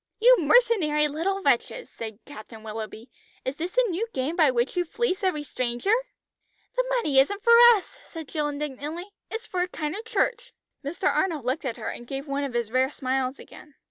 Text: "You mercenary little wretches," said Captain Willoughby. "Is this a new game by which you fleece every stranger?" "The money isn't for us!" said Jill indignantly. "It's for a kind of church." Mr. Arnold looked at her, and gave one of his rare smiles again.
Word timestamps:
"You 0.19 0.35
mercenary 0.39 1.07
little 1.07 1.43
wretches," 1.43 1.87
said 1.91 2.17
Captain 2.25 2.63
Willoughby. 2.63 3.11
"Is 3.45 3.57
this 3.57 3.77
a 3.77 3.87
new 3.91 4.07
game 4.15 4.35
by 4.35 4.49
which 4.49 4.75
you 4.75 4.83
fleece 4.83 5.23
every 5.23 5.43
stranger?" 5.43 5.93
"The 6.75 6.83
money 6.89 7.19
isn't 7.19 7.43
for 7.43 7.53
us!" 7.75 7.99
said 8.03 8.27
Jill 8.27 8.47
indignantly. 8.47 9.11
"It's 9.29 9.45
for 9.45 9.61
a 9.61 9.67
kind 9.67 9.95
of 9.95 10.03
church." 10.05 10.53
Mr. 10.83 11.07
Arnold 11.07 11.45
looked 11.45 11.65
at 11.65 11.77
her, 11.77 11.89
and 11.89 12.07
gave 12.07 12.25
one 12.27 12.43
of 12.43 12.55
his 12.55 12.71
rare 12.71 12.89
smiles 12.89 13.37
again. 13.37 13.75